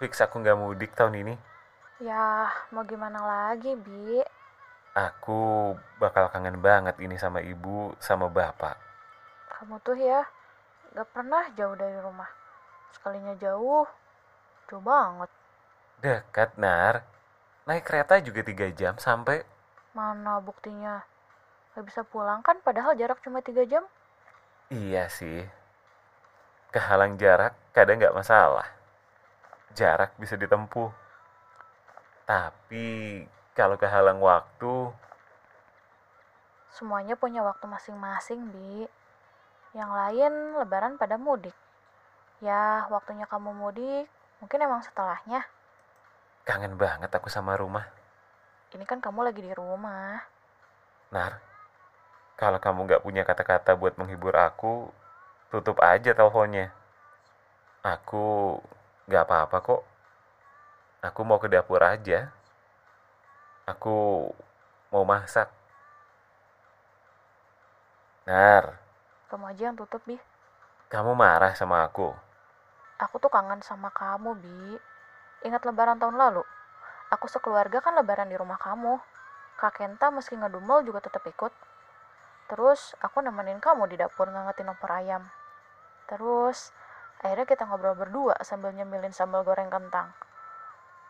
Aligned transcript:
Fix 0.00 0.24
aku 0.24 0.40
nggak 0.40 0.56
mudik 0.56 0.96
tahun 0.96 1.20
ini. 1.20 1.34
Ya, 2.00 2.50
mau 2.72 2.82
gimana 2.82 3.20
lagi, 3.22 3.76
Bi? 3.76 4.24
Aku 4.94 5.74
bakal 6.02 6.30
kangen 6.30 6.58
banget 6.58 6.98
ini 7.02 7.18
sama 7.18 7.42
ibu, 7.42 7.94
sama 8.00 8.26
bapak. 8.30 8.74
Kamu 9.50 9.78
tuh 9.82 9.98
ya, 9.98 10.26
gak 10.94 11.08
pernah 11.14 11.46
jauh 11.54 11.74
dari 11.74 11.98
rumah. 11.98 12.30
Sekalinya 12.94 13.34
jauh, 13.38 13.86
jauh 14.70 14.82
banget. 14.82 15.30
Dekat, 16.02 16.54
Nar. 16.58 17.02
Naik 17.66 17.86
kereta 17.86 18.18
juga 18.22 18.46
tiga 18.46 18.70
jam 18.74 18.94
sampai. 18.98 19.42
Mana 19.94 20.38
buktinya? 20.42 21.02
Gak 21.74 21.84
bisa 21.90 22.00
pulang 22.06 22.42
kan, 22.42 22.58
padahal 22.62 22.94
jarak 22.94 23.18
cuma 23.22 23.42
tiga 23.42 23.66
jam. 23.66 23.82
Iya 24.70 25.10
sih. 25.10 25.46
Kehalang 26.74 27.14
jarak 27.14 27.54
kadang 27.70 28.02
nggak 28.02 28.18
masalah. 28.18 28.66
Jarak 29.78 30.10
bisa 30.18 30.34
ditempuh. 30.34 30.90
Tapi 32.26 33.22
kalau 33.54 33.78
kehalang 33.78 34.18
waktu, 34.18 34.90
Semuanya 36.74 37.14
punya 37.14 37.38
waktu 37.46 37.70
masing-masing, 37.70 38.50
Bi. 38.50 38.82
Yang 39.78 39.90
lain 39.94 40.32
lebaran 40.58 40.98
pada 40.98 41.14
mudik. 41.14 41.54
Ya, 42.42 42.90
waktunya 42.90 43.30
kamu 43.30 43.54
mudik, 43.54 44.10
mungkin 44.42 44.58
emang 44.58 44.82
setelahnya. 44.82 45.46
kangen 46.42 46.74
banget 46.74 47.14
aku 47.14 47.30
sama 47.30 47.54
rumah. 47.54 47.86
Ini 48.74 48.82
kan 48.90 48.98
kamu 48.98 49.22
lagi 49.22 49.38
di 49.38 49.54
rumah. 49.54 50.18
Nar, 51.14 51.38
kalau 52.34 52.58
kamu 52.58 52.90
nggak 52.90 53.02
punya 53.06 53.22
kata-kata 53.22 53.78
buat 53.78 53.94
menghibur 53.94 54.34
aku, 54.34 54.90
tutup 55.52 55.76
aja 55.80 56.10
teleponnya. 56.14 56.66
Aku 57.84 58.58
nggak 59.08 59.24
apa-apa 59.28 59.56
kok. 59.60 59.82
Aku 61.04 61.20
mau 61.28 61.36
ke 61.42 61.48
dapur 61.52 61.80
aja. 61.84 62.32
Aku 63.68 64.28
mau 64.92 65.04
masak. 65.04 65.48
Nar, 68.24 68.80
Kamu 69.28 69.44
aja 69.52 69.62
yang 69.68 69.76
tutup, 69.76 70.00
Bi. 70.08 70.16
kamu 70.88 71.12
marah 71.12 71.52
sama 71.52 71.84
aku. 71.84 72.08
Aku 73.04 73.16
tuh 73.20 73.28
kangen 73.28 73.60
sama 73.60 73.92
kamu, 73.92 74.30
Bi. 74.40 74.80
Ingat 75.44 75.62
lebaran 75.68 76.00
tahun 76.00 76.16
lalu? 76.16 76.40
Aku 77.12 77.26
sekeluarga 77.28 77.84
kan 77.84 77.92
lebaran 77.98 78.32
di 78.32 78.36
rumah 78.40 78.56
kamu. 78.56 78.96
Kak 79.60 79.76
Kenta 79.76 80.08
meski 80.08 80.34
ngedumel 80.40 80.88
juga 80.88 81.04
tetap 81.04 81.20
ikut. 81.28 81.52
Terus 82.54 82.94
aku 83.02 83.18
nemenin 83.18 83.58
kamu 83.58 83.90
di 83.90 83.98
dapur 83.98 84.30
ngangetin 84.30 84.70
opor 84.70 84.94
ayam. 84.94 85.26
Terus 86.06 86.70
akhirnya 87.18 87.50
kita 87.50 87.66
ngobrol 87.66 87.98
berdua 87.98 88.38
sambil 88.46 88.70
nyemilin 88.70 89.10
sambal 89.10 89.42
goreng 89.42 89.66
kentang. 89.66 90.14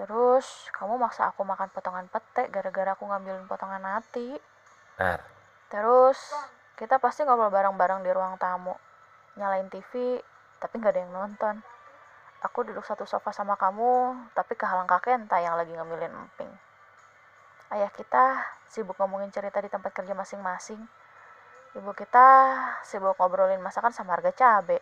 Terus 0.00 0.72
kamu 0.72 0.96
maksa 0.96 1.28
aku 1.28 1.44
makan 1.44 1.68
potongan 1.76 2.08
pete 2.08 2.48
gara-gara 2.48 2.96
aku 2.96 3.04
ngambilin 3.04 3.44
potongan 3.44 3.84
hati. 3.84 4.32
Nar, 4.96 5.20
Terus 5.68 6.16
kita 6.80 6.96
pasti 6.96 7.28
ngobrol 7.28 7.52
bareng-bareng 7.52 8.00
di 8.00 8.16
ruang 8.16 8.40
tamu. 8.40 8.72
Nyalain 9.36 9.68
TV, 9.68 10.16
tapi 10.56 10.80
nggak 10.80 10.96
ada 10.96 11.00
yang 11.04 11.12
nonton. 11.12 11.60
Aku 12.48 12.64
duduk 12.64 12.88
satu 12.88 13.04
sofa 13.04 13.36
sama 13.36 13.60
kamu, 13.60 14.24
tapi 14.32 14.56
kehalang 14.56 14.88
kakek 14.88 15.20
entah 15.20 15.44
yang 15.44 15.52
lagi 15.60 15.76
ngemilin 15.76 16.16
emping. 16.16 16.48
Ayah 17.68 17.92
kita 17.92 18.40
sibuk 18.72 18.96
ngomongin 18.96 19.28
cerita 19.28 19.60
di 19.60 19.68
tempat 19.68 19.92
kerja 19.92 20.16
masing-masing. 20.16 20.80
Ibu 21.76 21.92
kita 21.92 22.26
sibuk 22.88 23.16
ngobrolin 23.20 23.60
masakan 23.60 23.92
sama 23.92 24.16
harga 24.16 24.32
cabe. 24.32 24.80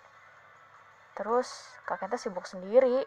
Terus 1.19 1.49
kakek 1.87 2.11
kita 2.11 2.17
sibuk 2.19 2.47
sendiri. 2.47 3.03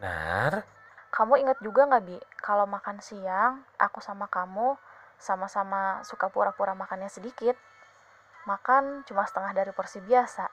Nar, 0.00 0.64
Kamu 1.12 1.36
ingat 1.40 1.60
juga 1.60 1.84
nggak, 1.88 2.02
Bi? 2.08 2.18
Kalau 2.40 2.64
makan 2.64 2.98
siang, 3.00 3.64
aku 3.76 4.00
sama 4.00 4.26
kamu 4.28 4.76
sama-sama 5.20 6.02
suka 6.02 6.26
pura-pura 6.32 6.72
makannya 6.74 7.06
sedikit. 7.08 7.54
Makan 8.48 9.06
cuma 9.06 9.22
setengah 9.28 9.52
dari 9.54 9.70
porsi 9.70 10.00
biasa. 10.02 10.48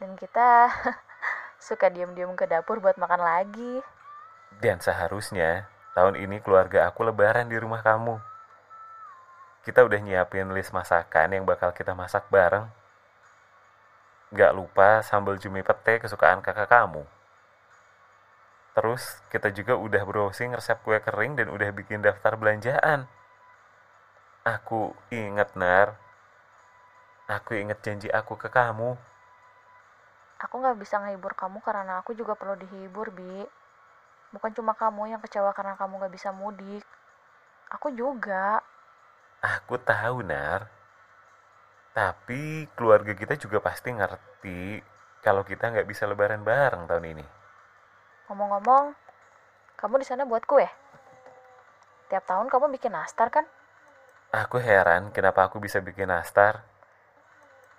Dan 0.00 0.16
kita 0.16 0.70
suka 1.66 1.90
diam-diam 1.92 2.32
ke 2.38 2.46
dapur 2.48 2.80
buat 2.80 2.96
makan 2.96 3.20
lagi. 3.22 3.74
dan 4.58 4.82
seharusnya 4.82 5.70
tahun 5.94 6.18
ini 6.18 6.42
keluarga 6.42 6.90
aku 6.90 7.06
lebaran 7.06 7.46
di 7.46 7.56
rumah 7.56 7.86
kamu. 7.86 8.18
Kita 9.60 9.84
udah 9.84 10.00
nyiapin 10.00 10.48
list 10.56 10.72
masakan 10.72 11.36
yang 11.36 11.44
bakal 11.44 11.76
kita 11.76 11.92
masak 11.92 12.24
bareng. 12.32 12.64
Gak 14.32 14.56
lupa 14.56 15.04
sambal 15.04 15.36
cumi 15.36 15.60
pete 15.60 16.00
kesukaan 16.00 16.40
kakak 16.40 16.70
kamu. 16.70 17.04
Terus 18.72 19.20
kita 19.28 19.50
juga 19.50 19.74
udah 19.76 20.00
browsing 20.06 20.54
resep 20.54 20.78
kue 20.80 20.96
kering 21.02 21.36
dan 21.36 21.50
udah 21.50 21.68
bikin 21.74 22.00
daftar 22.00 22.38
belanjaan. 22.38 23.10
Aku 24.46 24.96
inget, 25.12 25.52
Nar. 25.52 25.98
Aku 27.28 27.52
inget 27.58 27.76
janji 27.84 28.08
aku 28.08 28.40
ke 28.40 28.48
kamu. 28.48 28.96
Aku 30.40 30.54
nggak 30.56 30.80
bisa 30.80 30.96
ngehibur 30.96 31.36
kamu 31.36 31.60
karena 31.60 32.00
aku 32.00 32.16
juga 32.16 32.32
perlu 32.32 32.56
dihibur, 32.56 33.12
Bi. 33.12 33.44
Bukan 34.32 34.56
cuma 34.56 34.72
kamu 34.72 35.12
yang 35.12 35.20
kecewa 35.20 35.52
karena 35.52 35.76
kamu 35.76 36.00
nggak 36.00 36.14
bisa 36.16 36.32
mudik. 36.32 36.86
Aku 37.68 37.92
juga. 37.92 38.64
Aku 39.40 39.80
tahu, 39.80 40.20
Nar. 40.20 40.68
Tapi 41.96 42.68
keluarga 42.76 43.16
kita 43.16 43.40
juga 43.40 43.58
pasti 43.64 43.88
ngerti 43.88 44.84
kalau 45.24 45.42
kita 45.42 45.72
nggak 45.72 45.88
bisa 45.88 46.04
lebaran 46.04 46.44
bareng 46.44 46.84
tahun 46.84 47.04
ini. 47.16 47.26
Ngomong-ngomong, 48.28 48.94
kamu 49.80 49.94
di 50.00 50.06
sana 50.06 50.28
buat 50.28 50.44
kue? 50.44 50.68
Tiap 52.12 52.24
tahun 52.28 52.52
kamu 52.52 52.68
bikin 52.76 52.92
nastar 52.92 53.32
kan? 53.32 53.48
Aku 54.30 54.62
heran 54.62 55.10
kenapa 55.10 55.48
aku 55.48 55.58
bisa 55.58 55.82
bikin 55.82 56.12
nastar. 56.12 56.62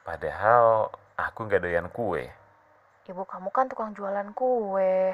Padahal 0.04 0.92
aku 1.16 1.48
nggak 1.48 1.62
doyan 1.62 1.88
kue. 1.94 2.28
Ibu 3.08 3.24
kamu 3.24 3.50
kan 3.54 3.70
tukang 3.72 3.94
jualan 3.94 4.34
kue. 4.34 5.14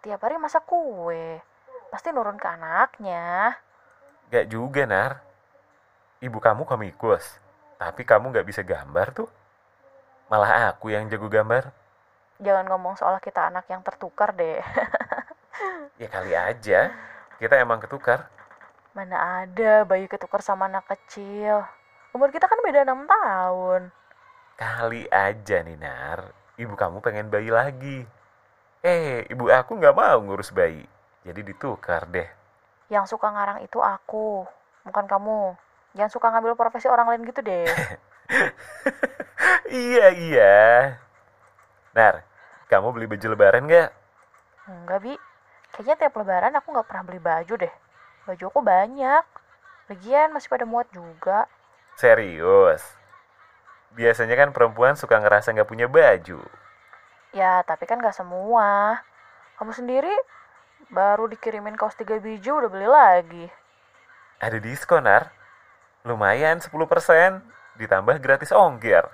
Tiap 0.00 0.20
hari 0.22 0.38
masak 0.38 0.62
kue. 0.64 1.42
Pasti 1.90 2.14
nurun 2.14 2.38
ke 2.38 2.48
anaknya. 2.48 3.56
Gak 4.28 4.46
juga, 4.52 4.84
Nar. 4.84 5.27
Ibu 6.18 6.42
kamu 6.42 6.66
komikus. 6.66 7.38
Tapi 7.78 8.02
kamu 8.02 8.34
nggak 8.34 8.46
bisa 8.50 8.66
gambar 8.66 9.14
tuh. 9.14 9.30
Malah 10.26 10.74
aku 10.74 10.90
yang 10.90 11.06
jago 11.06 11.30
gambar. 11.30 11.70
Jangan 12.42 12.66
ngomong 12.66 12.98
soal 12.98 13.22
kita 13.22 13.46
anak 13.46 13.70
yang 13.70 13.82
tertukar 13.86 14.34
deh. 14.34 14.58
Ya 15.98 16.06
kali 16.06 16.30
aja. 16.30 16.94
Kita 17.42 17.58
emang 17.58 17.82
ketukar. 17.82 18.30
Mana 18.94 19.42
ada 19.42 19.82
bayi 19.82 20.06
ketukar 20.06 20.38
sama 20.38 20.70
anak 20.70 20.86
kecil. 20.86 21.66
Umur 22.14 22.30
kita 22.30 22.46
kan 22.46 22.62
beda 22.62 22.86
6 22.86 23.02
tahun. 23.10 23.82
Kali 24.54 25.10
aja 25.10 25.56
nih, 25.66 25.74
Nar. 25.74 26.30
Ibu 26.54 26.78
kamu 26.78 27.02
pengen 27.02 27.26
bayi 27.26 27.50
lagi. 27.50 28.06
Eh, 28.86 29.26
ibu 29.26 29.50
aku 29.50 29.74
nggak 29.74 29.94
mau 29.98 30.22
ngurus 30.22 30.54
bayi. 30.54 30.86
Jadi 31.26 31.42
ditukar 31.42 32.06
deh. 32.06 32.30
Yang 32.86 33.18
suka 33.18 33.34
ngarang 33.34 33.66
itu 33.66 33.82
aku, 33.82 34.46
bukan 34.86 35.06
kamu. 35.10 35.58
Jangan 35.98 36.14
suka 36.14 36.30
ngambil 36.30 36.54
profesi 36.54 36.86
orang 36.86 37.10
lain 37.10 37.26
gitu 37.26 37.42
deh. 37.42 37.66
iya, 39.82 40.06
iya. 40.14 40.56
Nar, 41.90 42.22
kamu 42.70 42.94
beli 42.94 43.10
baju 43.10 43.26
lebaran 43.34 43.66
nggak? 43.66 43.90
Enggak, 44.70 44.98
Bi. 45.02 45.14
Kayaknya 45.74 45.94
tiap 45.98 46.14
lebaran 46.22 46.54
aku 46.54 46.70
nggak 46.70 46.86
pernah 46.86 47.02
beli 47.02 47.18
baju 47.18 47.54
deh. 47.58 47.74
Baju 48.30 48.44
aku 48.46 48.60
banyak. 48.62 49.24
Lagian 49.90 50.30
masih 50.30 50.46
pada 50.46 50.62
muat 50.62 50.86
juga. 50.94 51.50
Serius. 51.98 52.94
Biasanya 53.98 54.38
kan 54.38 54.54
perempuan 54.54 54.94
suka 54.94 55.18
ngerasa 55.18 55.50
nggak 55.50 55.66
punya 55.66 55.90
baju. 55.90 56.46
Ya, 57.34 57.66
tapi 57.66 57.90
kan 57.90 57.98
nggak 57.98 58.14
semua. 58.14 59.02
Kamu 59.58 59.74
sendiri 59.74 60.14
baru 60.94 61.26
dikirimin 61.26 61.74
kaos 61.74 61.98
3 61.98 62.22
biji 62.22 62.54
udah 62.54 62.70
beli 62.70 62.86
lagi. 62.86 63.46
Ada 64.38 64.62
diskon, 64.62 65.02
Nar. 65.02 65.37
Lumayan 66.06 66.62
10%. 66.62 66.74
Ditambah 67.78 68.18
gratis 68.22 68.50
ongkir. 68.54 69.06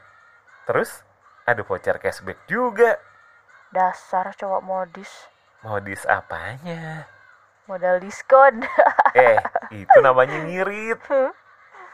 Terus, 0.65 1.05
ada 1.45 1.61
voucher 1.61 2.01
cashback 2.01 2.49
juga. 2.49 2.97
Dasar 3.73 4.33
cowok 4.37 4.63
modis. 4.65 5.13
Modis 5.65 6.05
apanya? 6.09 7.09
Modal 7.65 8.01
diskon. 8.01 8.65
Eh, 9.15 9.39
itu 9.71 9.99
namanya 10.03 10.43
ngirit. 10.43 10.99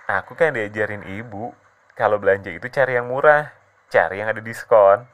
Aku 0.08 0.32
kan 0.32 0.56
diajarin 0.56 1.04
ibu, 1.04 1.52
kalau 1.92 2.16
belanja 2.16 2.48
itu 2.48 2.64
cari 2.72 2.96
yang 2.96 3.12
murah, 3.12 3.52
cari 3.92 4.24
yang 4.24 4.32
ada 4.32 4.40
diskon, 4.40 5.04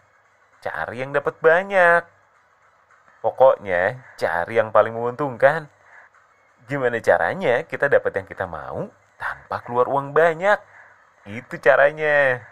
cari 0.63 1.03
yang 1.03 1.11
dapat 1.11 1.35
banyak. 1.43 2.07
Pokoknya 3.27 4.07
cari 4.15 4.55
yang 4.55 4.71
paling 4.71 4.95
menguntungkan. 4.95 5.67
Gimana 6.71 7.03
caranya 7.03 7.67
kita 7.67 7.91
dapat 7.91 8.23
yang 8.23 8.27
kita 8.31 8.47
mau 8.47 8.87
tanpa 9.17 9.65
keluar 9.65 9.89
uang 9.89 10.13
banyak? 10.17 10.61
Itu 11.27 11.59
caranya. 11.59 12.45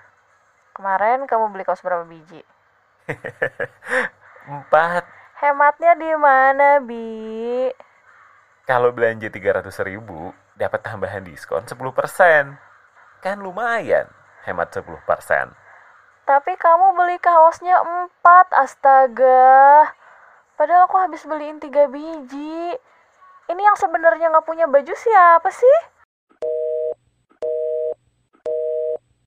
Kemarin 0.75 1.31
kamu 1.31 1.55
beli 1.55 1.63
kaos 1.63 1.85
berapa 1.85 2.03
biji? 2.03 2.43
Empat. 4.51 5.07
Hematnya 5.39 5.93
di 5.95 6.11
mana, 6.19 6.81
Bi? 6.83 7.71
Kalau 8.65 8.91
belanja 8.97 9.29
300 9.29 9.71
ribu, 9.85 10.33
dapat 10.57 10.81
tambahan 10.81 11.23
diskon 11.23 11.69
10%. 11.69 11.77
Kan 13.21 13.37
lumayan, 13.45 14.09
hemat 14.49 14.73
10%. 14.73 14.89
Tapi 16.25 16.53
kamu 16.57 16.97
beli 16.97 17.21
kaosnya 17.21 17.77
empat, 17.85 18.49
astaga. 18.57 19.93
Padahal 20.57 20.89
aku 20.89 20.97
habis 20.97 21.21
beliin 21.29 21.61
tiga 21.61 21.85
biji. 21.93 22.73
Ini 23.45 23.61
yang 23.61 23.77
sebenarnya 23.77 24.33
nggak 24.33 24.49
punya 24.49 24.65
baju 24.65 24.95
siapa 24.97 25.53
sih? 25.53 25.94